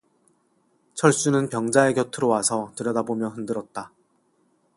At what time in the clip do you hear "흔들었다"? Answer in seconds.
3.27-3.91